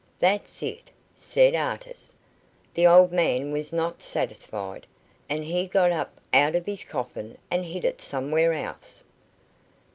[0.19, 2.15] "That's it," said Artis.
[2.73, 4.87] "The old man was not satisfied,
[5.29, 9.03] and he got up out of his coffin and hid it somewhere else."